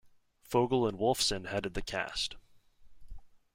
[0.41, 2.35] Fogel and Wolfson headed the cast.